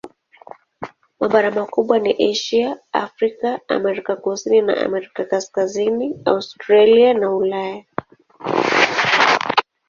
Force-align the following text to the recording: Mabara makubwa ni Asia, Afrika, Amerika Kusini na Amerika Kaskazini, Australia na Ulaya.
Mabara 1.19 1.49
makubwa 1.59 1.95
ni 1.99 2.11
Asia, 2.29 2.79
Afrika, 3.05 3.59
Amerika 3.77 4.15
Kusini 4.23 4.61
na 4.61 4.73
Amerika 4.85 5.21
Kaskazini, 5.31 6.15
Australia 6.25 7.13
na 7.13 7.29
Ulaya. 7.35 7.85